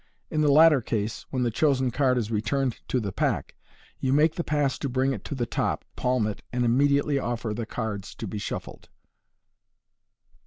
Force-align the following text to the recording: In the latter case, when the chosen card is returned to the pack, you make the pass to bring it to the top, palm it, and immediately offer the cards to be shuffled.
In 0.31 0.41
the 0.41 0.51
latter 0.51 0.81
case, 0.81 1.27
when 1.29 1.43
the 1.43 1.51
chosen 1.51 1.91
card 1.91 2.17
is 2.17 2.31
returned 2.31 2.79
to 2.87 2.99
the 2.99 3.11
pack, 3.11 3.53
you 3.99 4.13
make 4.13 4.33
the 4.33 4.43
pass 4.43 4.79
to 4.79 4.89
bring 4.89 5.13
it 5.13 5.23
to 5.25 5.35
the 5.35 5.45
top, 5.45 5.85
palm 5.95 6.25
it, 6.25 6.41
and 6.51 6.65
immediately 6.65 7.19
offer 7.19 7.53
the 7.53 7.67
cards 7.67 8.15
to 8.15 8.25
be 8.25 8.39
shuffled. 8.39 8.89